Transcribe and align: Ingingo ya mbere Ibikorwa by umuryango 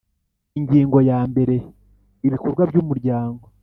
Ingingo 0.59 0.97
ya 1.09 1.19
mbere 1.29 1.55
Ibikorwa 2.27 2.63
by 2.69 2.77
umuryango 2.81 3.45